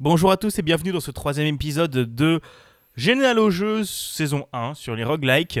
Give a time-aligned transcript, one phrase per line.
[0.00, 2.40] Bonjour à tous et bienvenue dans ce troisième épisode de
[2.96, 5.60] Général au jeu saison 1 sur les roguelikes.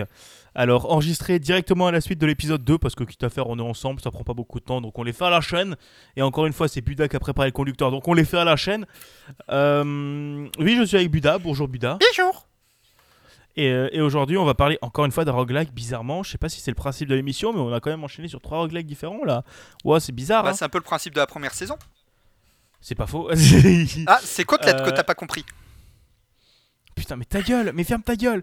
[0.54, 3.58] Alors enregistré directement à la suite de l'épisode 2 parce que quitte à faire on
[3.58, 5.76] est ensemble, ça prend pas beaucoup de temps donc on les fait à la chaîne.
[6.16, 8.38] Et encore une fois c'est Buda qui a préparé le conducteur donc on les fait
[8.38, 8.86] à la chaîne.
[9.50, 11.98] Euh, oui je suis avec Buda, bonjour Buda.
[12.00, 12.46] Bonjour.
[13.56, 16.22] Et, euh, et aujourd'hui on va parler encore une fois d'un roguelike bizarrement.
[16.22, 18.26] Je sais pas si c'est le principe de l'émission mais on a quand même enchaîné
[18.26, 19.44] sur trois roguelikes différents là.
[19.84, 20.44] Ouais c'est bizarre.
[20.44, 20.54] Bah, hein.
[20.54, 21.76] c'est un peu le principe de la première saison.
[22.80, 23.30] C'est pas faux.
[24.06, 25.44] Ah, c'est quoi que Euh, que t'as pas compris
[26.94, 28.42] Putain, mais ta gueule, mais ferme ta gueule.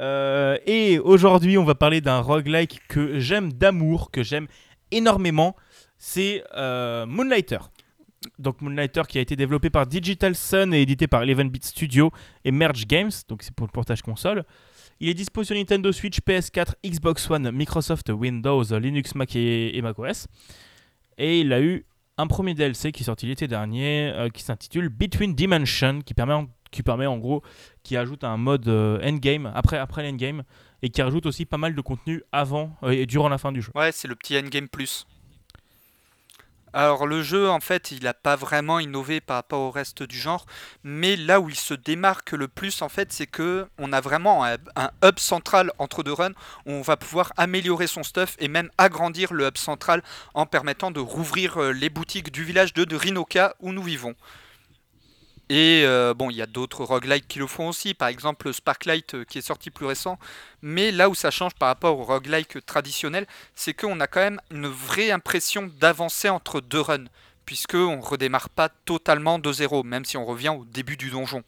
[0.00, 4.46] Euh, et aujourd'hui, on va parler d'un roguelike que j'aime d'amour, que j'aime
[4.90, 5.56] énormément.
[5.96, 7.58] C'est euh, Moonlighter.
[8.38, 12.10] Donc Moonlighter qui a été développé par Digital Sun et édité par 11-bit Studio
[12.44, 14.44] et Merge Games, donc c'est pour le portage console.
[15.00, 19.82] Il est dispo sur Nintendo Switch, PS4, Xbox One, Microsoft Windows, Linux, Mac et, et
[19.82, 20.26] macOS.
[21.16, 21.86] Et il a eu
[22.18, 26.34] un premier DLC qui est sorti l'été dernier, euh, qui s'intitule Between Dimensions, qui permet,
[26.34, 27.42] en, qui permet en gros,
[27.84, 30.42] qui ajoute un mode euh, endgame, après, après l'endgame,
[30.82, 33.62] et qui rajoute aussi pas mal de contenu avant euh, et durant la fin du
[33.62, 33.70] jeu.
[33.74, 35.06] Ouais, c'est le petit Endgame Plus.
[36.78, 40.16] Alors le jeu, en fait, il n'a pas vraiment innové par rapport au reste du
[40.16, 40.46] genre,
[40.84, 44.44] mais là où il se démarque le plus, en fait, c'est que on a vraiment
[44.44, 44.58] un,
[45.04, 46.34] hub central entre deux runs
[46.66, 50.04] où on va pouvoir améliorer son stuff et même agrandir le hub central
[50.34, 54.14] en permettant de rouvrir euh, les boutiques du village de, de Rinoka où nous vivons.
[55.50, 59.14] Et euh, bon, il y a d'autres roguelikes qui le font aussi, par exemple Sparklight
[59.14, 60.18] euh, qui est sorti plus récent.
[60.60, 64.40] Mais là où ça change par rapport au roguelike traditionnel, c'est qu'on a quand même
[64.50, 67.06] une vraie impression d'avancer entre deux runs,
[67.46, 71.42] puisque on redémarre pas totalement de zéro, même si on revient au début du donjon.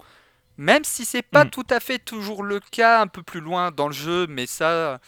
[0.57, 1.51] Même si c'est pas Mm.
[1.51, 4.99] tout à fait toujours le cas un peu plus loin dans le jeu, mais ça,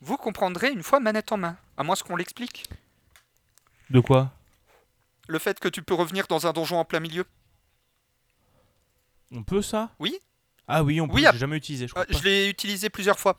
[0.00, 2.64] vous comprendrez une fois manette en main, à moins qu'on l'explique.
[3.90, 4.30] De quoi?
[5.28, 7.26] Le fait que tu peux revenir dans un donjon en plein milieu.
[9.32, 9.90] On peut ça?
[9.98, 10.18] Oui.
[10.68, 11.14] Ah oui, on peut.
[11.14, 12.04] Oui, j'ai jamais utilisé, je crois.
[12.04, 13.36] Euh, je l'ai utilisé plusieurs fois.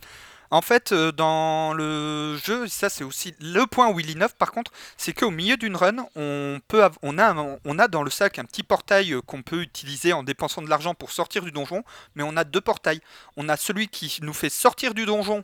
[0.49, 4.53] En fait, euh, dans le jeu, ça c'est aussi le point où il innove par
[4.53, 8.09] contre, c'est qu'au milieu d'une run, on, peut on, a, un- on a dans le
[8.09, 11.51] sac un petit portail euh, qu'on peut utiliser en dépensant de l'argent pour sortir du
[11.51, 11.83] donjon,
[12.15, 13.01] mais on a deux portails.
[13.35, 15.43] On a celui qui nous fait sortir du donjon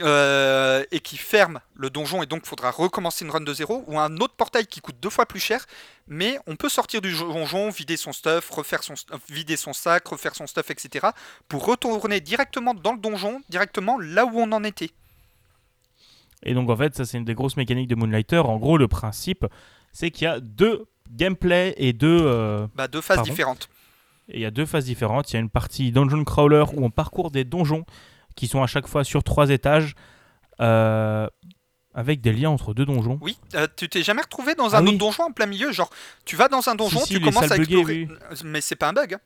[0.00, 3.98] euh, et qui ferme le donjon et donc faudra recommencer une run de zéro, ou
[3.98, 5.66] un autre portail qui coûte deux fois plus cher,
[6.06, 8.94] mais on peut sortir du donjon, vider son stuff, refaire son,
[9.28, 11.08] vider son sac, refaire son stuff, etc
[11.48, 14.90] pour retourner directement dans le donjon, directement là où on en était.
[16.42, 18.38] Et donc en fait, ça c'est une des grosses mécaniques de Moonlighter.
[18.38, 19.46] En gros, le principe,
[19.92, 23.68] c'est qu'il y a deux gameplay et deux, euh, Bah, deux phases Pardon différentes.
[24.28, 25.30] et il y a deux phases différentes.
[25.32, 27.84] Il y a une partie dungeon crawler où on parcourt des donjons
[28.36, 29.94] qui sont à chaque fois sur trois étages,
[30.60, 31.26] euh,
[31.94, 33.18] avec des liens entre deux donjons.
[33.22, 34.90] Oui, euh, tu t'es jamais retrouvé dans Ah un oui.
[34.90, 35.90] autre donjon en plein milieu Genre,
[36.24, 38.08] tu vas dans un donjon, si, tu commences à buggées, explorer.
[38.44, 39.14] Mais c'est pas un bug.
[39.14, 39.20] hein.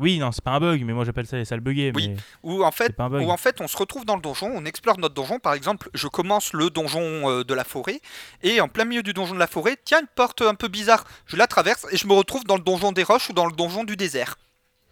[0.00, 1.92] Oui, non, c'est pas un bug, mais moi j'appelle ça les salles buggées.
[1.94, 2.16] Oui.
[2.42, 5.14] mais en, fait, où en fait, on se retrouve dans le donjon, on explore notre
[5.14, 5.38] donjon.
[5.38, 8.00] Par exemple, je commence le donjon euh, de la forêt,
[8.42, 11.04] et en plein milieu du donjon de la forêt, tiens, une porte un peu bizarre.
[11.26, 13.52] Je la traverse et je me retrouve dans le donjon des roches ou dans le
[13.52, 14.34] donjon du désert.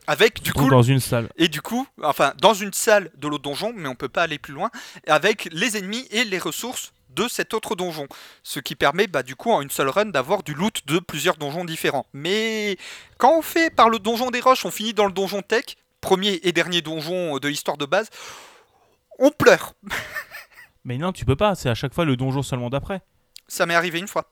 [0.07, 1.29] Avec du Ou coup dans une salle.
[1.37, 4.39] Et du coup, enfin, dans une salle de l'autre donjon, mais on peut pas aller
[4.39, 4.71] plus loin,
[5.07, 8.09] avec les ennemis et les ressources de cet autre donjon.
[8.43, 11.37] Ce qui permet, bah, du coup, en une seule run, d'avoir du loot de plusieurs
[11.37, 12.07] donjons différents.
[12.13, 12.77] Mais
[13.19, 16.41] quand on fait par le donjon des roches, on finit dans le donjon tech, premier
[16.43, 18.09] et dernier donjon de l'histoire de base,
[19.19, 19.75] on pleure.
[20.85, 23.03] Mais non, tu peux pas, c'est à chaque fois le donjon seulement d'après.
[23.47, 24.29] Ça m'est arrivé une fois.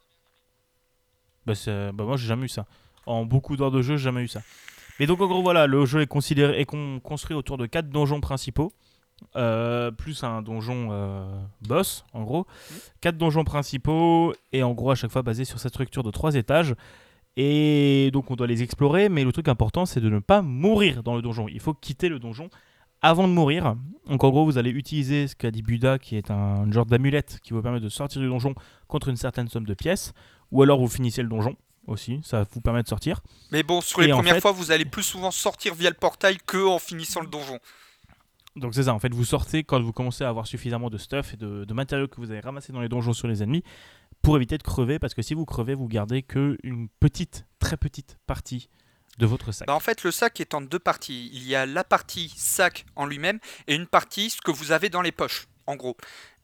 [1.47, 2.67] Bah, bah, moi j'ai jamais eu ça.
[3.07, 4.43] En beaucoup d'heures de jeu, j'ai jamais eu ça.
[5.01, 7.89] Mais donc en gros voilà, le jeu est considéré est con- construit autour de quatre
[7.89, 8.71] donjons principaux,
[9.35, 11.25] euh, plus un donjon euh,
[11.63, 12.47] boss en gros.
[13.01, 16.35] Quatre donjons principaux et en gros à chaque fois basé sur cette structure de trois
[16.35, 16.75] étages.
[17.37, 21.03] Et donc on doit les explorer, mais le truc important c'est de ne pas mourir
[21.03, 21.49] dans le donjon.
[21.49, 22.51] Il faut quitter le donjon
[23.01, 23.77] avant de mourir.
[24.07, 27.39] Donc en gros vous allez utiliser ce qu'a dit Buda, qui est un genre d'amulette
[27.43, 28.55] qui vous permet de sortir du donjon
[28.87, 30.13] contre une certaine somme de pièces,
[30.51, 31.57] ou alors vous finissez le donjon
[31.87, 33.21] aussi, ça vous permet de sortir.
[33.51, 35.91] Mais bon, sur les Et en premières fait- fois, vous allez plus souvent sortir via
[35.91, 37.59] le portail que en finissant le donjon.
[38.57, 41.35] Donc c'est ça, en fait, vous sortez quand vous commencez à avoir suffisamment de stuff
[41.35, 43.63] et de, de matériaux que vous avez ramassé dans les donjons sur les ennemis
[44.23, 47.77] pour éviter de crever, parce que si vous crevez, vous gardez que une petite, très
[47.77, 48.69] petite partie
[49.19, 49.67] de votre sac.
[49.67, 51.31] Bah, en fait, le sac est en deux parties.
[51.33, 54.89] Il y a la partie sac en lui-même et une partie ce que vous avez
[54.91, 55.97] dans les poches, en gros.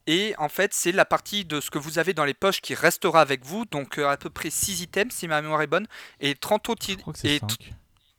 [0.07, 2.73] Et en fait, c'est la partie de ce que vous avez dans les poches qui
[2.73, 3.65] restera avec vous.
[3.65, 5.85] Donc, euh, à peu près 6 items, si ma mémoire est bonne.
[6.21, 6.87] Et 30 autres.
[7.13, 7.73] 5.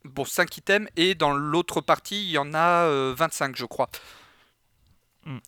[0.05, 0.89] Bon, 5 items.
[0.97, 3.89] Et dans l'autre partie, il y en a euh, 25, je crois.
[5.25, 5.39] Hmm.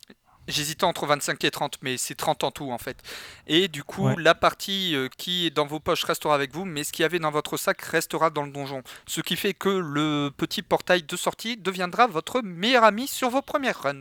[0.49, 3.01] J'hésitais entre 25 et 30, mais c'est 30 en tout en fait.
[3.47, 4.15] Et du coup, Ouais.
[4.19, 7.07] la partie euh, qui est dans vos poches restera avec vous, mais ce qu'il y
[7.07, 8.83] avait dans votre sac restera dans le donjon.
[9.07, 13.43] Ce qui fait que le petit portail de sortie deviendra votre meilleur ami sur vos
[13.43, 14.01] premières runs.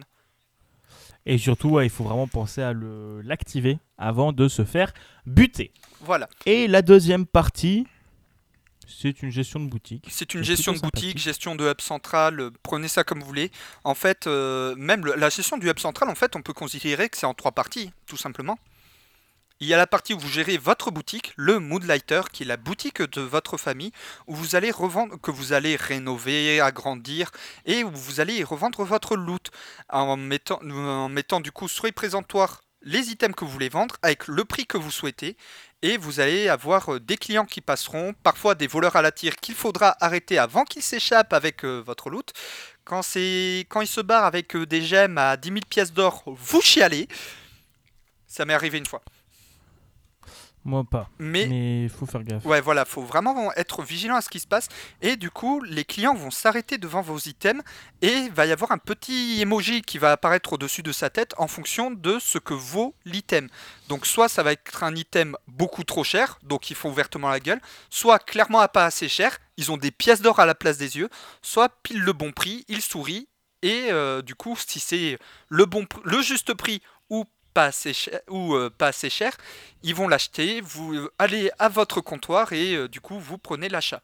[1.25, 2.73] Et surtout, ouais, il faut vraiment penser à
[3.23, 4.93] l'activer avant de se faire
[5.25, 5.71] buter.
[6.01, 6.27] Voilà.
[6.45, 7.85] Et la deuxième partie,
[8.87, 10.07] c'est une gestion de boutique.
[10.09, 13.51] C'est une gestion de boutique, gestion de hub central, euh, prenez ça comme vous voulez.
[13.83, 17.09] En fait, euh, même le- la gestion du hub central, en fait, on peut considérer
[17.09, 18.57] que c'est en trois parties, tout simplement.
[19.61, 22.55] Il y a la partie où vous gérez votre boutique, le Moodlighter, qui est la
[22.55, 23.91] boutique de votre famille,
[24.25, 27.29] où vous allez revendre, que vous allez rénover, agrandir,
[27.65, 29.51] et où vous allez revendre votre loot,
[29.89, 34.45] en mettant, du coup sur les présentoirs les items que vous voulez vendre, avec le
[34.45, 35.35] prix que vous souhaitez,
[35.81, 39.35] et vous allez avoir euh, des clients qui passeront, parfois des voleurs à la tire
[39.35, 42.31] qu'il faudra arrêter avant qu'ils s'échappent avec euh, votre loot.
[42.85, 43.01] Quand.
[43.01, 47.09] Quand ils se barrent avec euh, des gemmes à 10 000 pièces d'or, vous chialez.
[48.27, 49.01] Ça m'est arrivé une fois.
[50.65, 51.09] Moi, pas.
[51.19, 52.45] Mais il faut faire gaffe.
[52.45, 54.67] Ouais, voilà, faut vraiment être vigilant à ce qui se passe.
[55.01, 57.63] Et du coup, les clients vont s'arrêter devant vos items
[58.01, 61.33] et il va y avoir un petit emoji qui va apparaître au-dessus de sa tête
[61.37, 63.47] en fonction de ce que vaut l'item.
[63.87, 67.39] Donc, soit ça va être un item beaucoup trop cher, donc ils font ouvertement la
[67.39, 70.97] gueule, soit clairement pas assez cher, ils ont des pièces d'or à la place des
[70.97, 71.09] yeux,
[71.41, 73.27] soit pile le bon prix, ils sourient.
[73.61, 75.17] Et euh, du coup, si c'est
[75.49, 77.25] le, bon, le juste prix ou
[77.59, 79.31] pas assez cher, ou, euh, pas assez cher
[79.83, 83.67] ils vont l'acheter, vous euh, allez à votre comptoir et euh, du coup vous prenez
[83.69, 84.01] l'achat.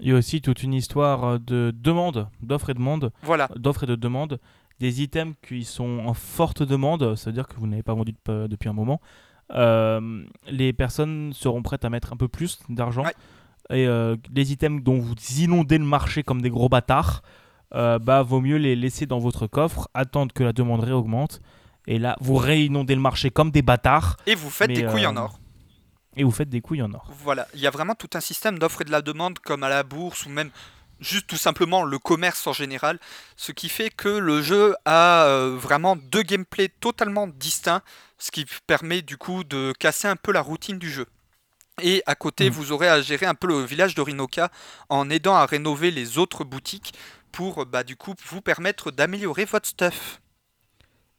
[0.00, 3.86] Il y a aussi toute une histoire de demande, d'offre et demande, Voilà, d'offre et
[3.86, 4.38] de demande.
[4.80, 8.12] Des items qui sont en forte demande, ça veut dire que vous n'avez pas vendu
[8.26, 9.00] de- depuis un moment.
[9.54, 13.04] Euh, les personnes seront prêtes à mettre un peu plus d'argent.
[13.04, 13.14] Ouais.
[13.78, 13.86] Et
[14.34, 17.22] les items dont vous inondez le marché comme des gros bâtards,
[17.74, 21.40] euh, bah vaut mieux les laisser dans votre coffre, attendre que la demande réaugmente.
[21.86, 25.10] Et là, vous réinondez le marché comme des bâtards et vous faites des couilles euh,
[25.10, 25.38] en or.
[26.16, 27.06] et vous faites des couilles en or.
[27.24, 29.68] Voilà, il y a vraiment tout un système d'offre et de la demande comme à
[29.68, 30.50] la bourse ou même
[31.00, 33.00] juste tout simplement le commerce en général,
[33.36, 37.82] ce qui fait que le jeu a euh, vraiment deux gameplays totalement distincts,
[38.18, 41.06] ce qui permet du coup de casser un peu la routine du jeu.
[41.82, 42.52] Et à côté, Mm.
[42.52, 44.50] vous aurez à gérer un peu le village d'Orinoka
[44.88, 46.94] en aidant à rénover les autres boutiques
[47.32, 50.20] pour bah, du coup vous permettre d'améliorer votre stuff.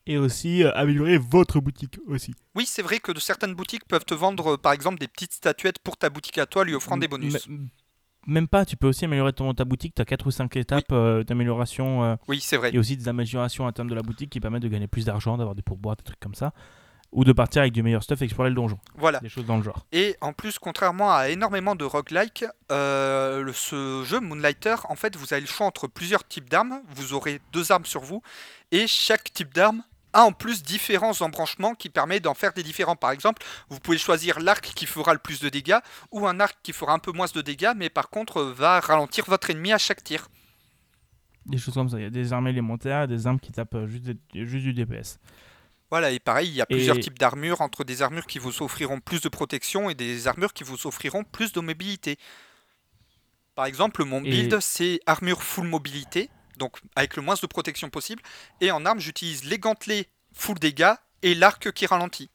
[0.05, 2.33] Et aussi euh, améliorer votre boutique aussi.
[2.55, 5.79] Oui, c'est vrai que certaines boutiques peuvent te vendre euh, par exemple des petites statuettes
[5.79, 7.47] pour ta boutique à toi lui offrant des bonus.
[7.47, 7.69] M-
[8.27, 9.95] Même pas, tu peux aussi améliorer ton, ta boutique.
[9.95, 12.71] Tu as 4 ou 5 étapes euh, d'amélioration euh, Oui, c'est vrai.
[12.73, 15.37] et aussi des améliorations à terme de la boutique qui permettent de gagner plus d'argent,
[15.37, 16.51] d'avoir des pourboires, des trucs comme ça.
[17.13, 18.79] Ou de partir avec du meilleur stuff et explorer le donjon.
[18.95, 19.19] Voilà.
[19.19, 19.85] Des choses dans le genre.
[19.91, 25.31] Et en plus, contrairement à énormément de roguelike, euh, ce jeu Moonlighter, en fait, vous
[25.31, 26.81] avez le choix entre plusieurs types d'armes.
[26.95, 28.21] Vous aurez deux armes sur vous.
[28.71, 29.83] Et chaque type d'arme
[30.13, 32.95] a en plus différents embranchements qui permettent d'en faire des différents.
[32.95, 35.79] Par exemple, vous pouvez choisir l'arc qui fera le plus de dégâts
[36.11, 39.25] ou un arc qui fera un peu moins de dégâts, mais par contre va ralentir
[39.25, 40.29] votre ennemi à chaque tir.
[41.45, 41.97] Des choses comme ça.
[41.97, 44.73] Il y a des armes élémentaires et des armes qui tapent juste, des- juste du
[44.73, 45.19] DPS.
[45.89, 48.99] Voilà, et pareil, il y a plusieurs types d'armures, entre des armures qui vous offriront
[48.99, 52.17] plus de protection et des armures qui vous offriront plus de mobilité.
[53.55, 57.89] Par exemple, mon Et- build, c'est armure full mobilité, donc avec le moins de protection
[57.89, 58.21] possible,
[58.61, 62.29] et en arme, j'utilise les gantelets full dégâts et l'arc qui ralentit.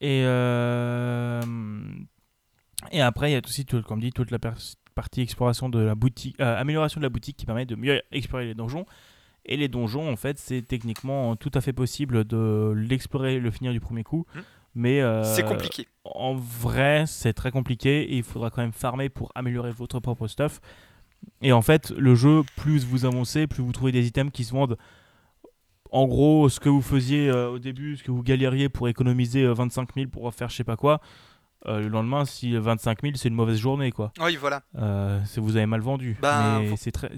[0.00, 1.40] Et, euh,
[2.90, 5.94] et après, il y a aussi, tout- comme dit, toute la partie exploration de la
[5.94, 8.84] boutique, euh, amélioration de la boutique qui permet de mieux explorer les donjons.
[9.44, 13.50] Et les donjons, en fait, c'est techniquement tout à fait possible de l'explorer et le
[13.52, 14.26] finir du premier coup.
[14.34, 14.40] Hmm.
[14.74, 15.86] Mais euh, C'est compliqué.
[16.04, 20.26] en vrai, c'est très compliqué et il faudra quand même farmer pour améliorer votre propre
[20.28, 20.60] stuff.
[21.42, 24.52] Et en fait, le jeu, plus vous avancez, plus vous trouvez des items qui se
[24.52, 24.78] vendent.
[25.90, 29.42] En gros, ce que vous faisiez euh, au début, ce que vous galériez pour économiser
[29.42, 31.00] euh, 25 000 pour faire je sais pas quoi,
[31.66, 34.12] euh, le lendemain, si 25 000, c'est une mauvaise journée, quoi.
[34.20, 34.62] Oui, voilà.
[34.78, 36.16] Euh, c'est vous avez mal vendu.
[36.22, 37.10] Ben, Mais faut- c'est très.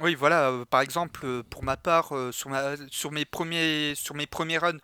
[0.00, 0.48] Oui, voilà.
[0.50, 4.26] euh, par exemple, euh, pour ma part, euh, sur, ma- sur mes premiers, sur mes
[4.26, 4.78] premiers runs,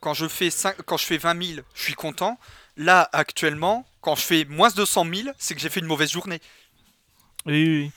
[0.00, 2.38] quand je fais 5 quand je fais 20 000, je suis content.
[2.76, 6.10] Là, actuellement, quand je fais moins de 100 000, c'est que j'ai fait une mauvaise
[6.10, 6.40] journée.
[7.46, 7.90] Oui, oui, oui.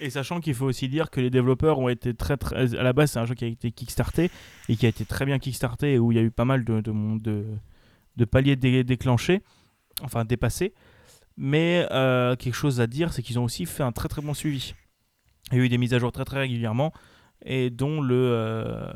[0.00, 2.76] Et sachant qu'il faut aussi dire que les développeurs ont été très très.
[2.76, 4.30] À la base, c'est un jeu qui a été kickstarté
[4.68, 6.64] et qui a été très bien kickstarté et où il y a eu pas mal
[6.64, 7.44] de, de,
[8.16, 9.42] de, paliers dé- déclenchés,
[10.02, 10.74] enfin dépassés.
[11.38, 14.34] Mais euh, quelque chose à dire, c'est qu'ils ont aussi fait un très très bon
[14.34, 14.74] suivi.
[15.52, 16.92] Il y a eu des mises à jour très très régulièrement
[17.44, 18.14] et dont le.
[18.14, 18.92] euh,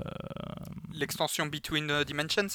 [0.94, 2.48] L'extension Between euh, Dimensions.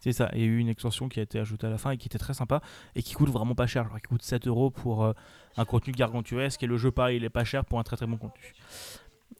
[0.00, 1.90] C'est ça, il y a eu une extension qui a été ajoutée à la fin
[1.90, 2.60] et qui était très sympa
[2.94, 3.84] et qui coûte vraiment pas cher.
[3.88, 5.12] Genre, qui coûte 7 euros pour euh,
[5.56, 8.06] un contenu gargantuesque et le jeu, pareil, il est pas cher pour un très très
[8.06, 8.52] bon contenu.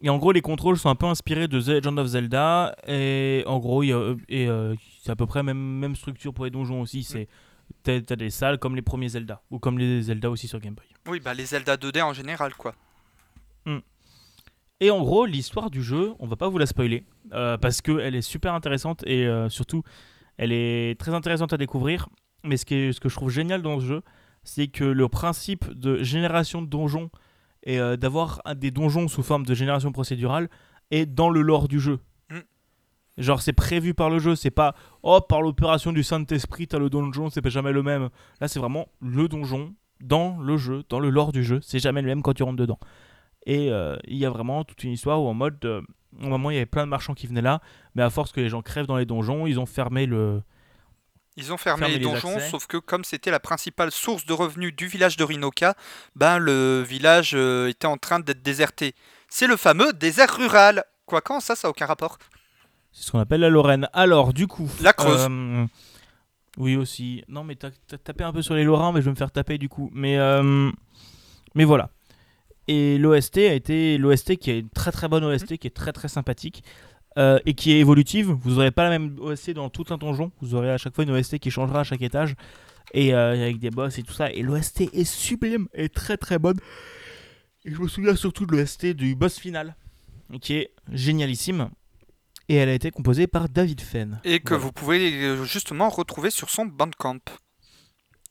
[0.01, 2.77] Et en gros, les contrôles sont un peu inspirés de The Legend of Zelda.
[2.87, 6.33] Et en gros, il y a- et euh, c'est à peu près même, même structure
[6.35, 7.03] pour les donjons aussi.
[7.03, 7.27] C'est
[7.83, 10.87] t'as, des salles comme les premiers Zelda ou comme les Zelda aussi sur Game Boy.
[11.09, 12.75] Oui, bah les Zelda 2D en général, quoi.
[14.81, 18.15] Et en gros, l'histoire du jeu, on va pas vous la spoiler euh, parce qu'elle
[18.15, 19.83] est super intéressante et euh, surtout,
[20.39, 22.09] elle est très intéressante à découvrir.
[22.45, 24.03] Mais ce, qui est- ce que je trouve génial dans ce jeu,
[24.45, 27.11] c'est que le principe de génération de donjons
[27.65, 30.49] et euh, d'avoir des donjons sous forme de génération procédurale
[30.91, 31.99] est dans le lore du jeu.
[32.31, 32.39] Mm.
[33.19, 36.89] Genre, c'est prévu par le jeu, c'est pas oh, par l'opération du Saint-Esprit, t'as le
[36.89, 38.09] donjon, c'est pas jamais le même.
[38.41, 42.01] Là, c'est vraiment le donjon dans le jeu, dans le lore du jeu, c'est jamais
[42.01, 42.79] le même quand tu rentres dedans.
[43.45, 45.83] Et euh, il y a vraiment toute une histoire où en mode, euh,
[46.23, 47.61] au moment il y avait plein de marchands qui venaient là,
[47.95, 50.43] mais à force que les gens crèvent dans les donjons, ils ont fermé le.
[51.37, 52.51] Ils ont fermé les les donjons, accès.
[52.51, 55.75] sauf que comme c'était la principale source de revenus du village de Rinoka,
[56.17, 58.95] ben le village euh, était en train d'être déserté.
[59.29, 60.85] C'est le fameux désert rural.
[61.07, 62.19] Quoi quand ça, ça a aucun rapport.
[62.93, 63.89] C'est ce qu'on appelle la Lorraine.
[63.93, 64.69] Alors, du coup.
[64.81, 65.29] La Creuse.
[65.31, 65.67] euh,
[66.57, 67.23] oui, aussi.
[67.29, 69.31] Non, mais t'as t'as tapé un peu sur les Lorrains, mais je vais me faire
[69.31, 69.91] taper du coup.
[69.93, 70.71] Mais, euh,
[71.55, 71.91] mais voilà.
[72.69, 75.93] Et l'OST a été l'OST qui est une très très bonne OST, qui est très
[75.93, 76.63] très sympathique
[77.17, 78.29] euh, et qui est évolutive.
[78.29, 80.31] Vous n'aurez pas la même OST dans tout un donjon.
[80.43, 82.35] Vous aurez à chaque fois une OST qui changera à chaque étage
[82.93, 84.31] et euh, avec des boss et tout ça.
[84.31, 86.59] Et l'OST est sublime et très très bonne.
[87.65, 89.75] Et je me souviens surtout de l'OST du boss final,
[90.41, 91.71] qui est génialissime.
[92.51, 94.21] Et elle a été composée par David Fenn.
[94.25, 94.65] Et que Voilà.
[94.65, 97.19] vous pouvez euh, justement retrouver sur son Bandcamp.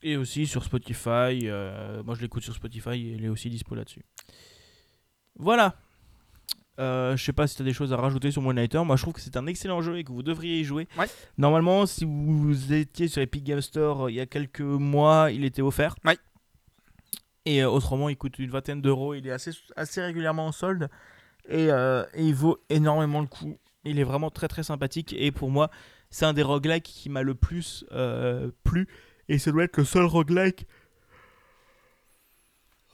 [0.02, 1.40] Et aussi sur Spotify.
[1.44, 4.04] euh, moi, je l'écoute sur Spotify et elle est aussi dispo là-dessus.
[5.36, 5.74] Voilà.
[6.78, 8.84] Euh, je sais pas si tu as des choses à rajouter sur Moonlighter.
[8.84, 10.86] Moi, je trouve que c'est un excellent jeu et que vous devriez y jouer.
[10.96, 11.06] Ouais.
[11.36, 15.44] Normalement, si vous étiez sur Epic Game Store euh, il y a quelques mois, il
[15.44, 15.96] était offert.
[16.04, 16.16] Ouais.
[17.44, 19.14] Et autrement, il coûte une vingtaine d'euros.
[19.14, 20.88] Il est assez, assez régulièrement en solde.
[21.48, 23.56] Et, euh, et il vaut énormément le coup.
[23.84, 25.14] Il est vraiment très très sympathique.
[25.18, 25.70] Et pour moi,
[26.10, 28.86] c'est un des roguelikes qui m'a le plus euh, plu.
[29.28, 30.66] Et ça doit être le seul roguelike.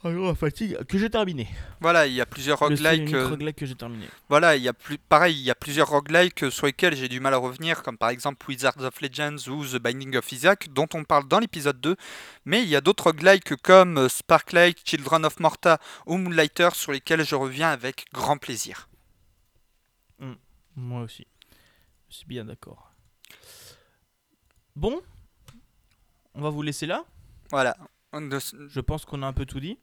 [0.07, 1.47] Ah fatigue que j'ai terminé.
[1.79, 3.11] Voilà, il y a plusieurs roguelikes.
[3.11, 4.05] euh, roguelike que j'ai terminé.
[4.29, 7.07] Voilà, il y a plus, pareil, il y a plusieurs roguelikes euh, sur lesquels j'ai
[7.07, 10.71] du mal à revenir, comme par exemple Wizards of Legends ou The Binding of Isaac,
[10.71, 11.95] dont on parle dans l'épisode 2.
[12.45, 16.91] Mais il y a d'autres roguelikes comme euh, Sparklight, Children of Morta ou Moonlighter sur
[16.91, 18.89] lesquels je reviens avec grand plaisir.
[20.75, 21.25] Moi aussi.
[22.09, 22.91] Je suis bien d'accord.
[24.75, 25.01] Bon,
[26.35, 27.05] on va vous laisser là.
[27.49, 27.75] Voilà.
[28.13, 29.77] Je pense qu'on a un peu tout dit.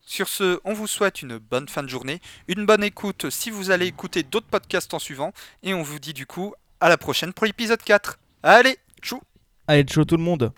[0.00, 3.70] Sur ce, on vous souhaite une bonne fin de journée, une bonne écoute si vous
[3.70, 7.32] allez écouter d'autres podcasts en suivant, et on vous dit du coup à la prochaine
[7.32, 8.18] pour l'épisode 4.
[8.42, 9.18] Allez, tchou
[9.66, 10.52] Allez, ciao tout le monde.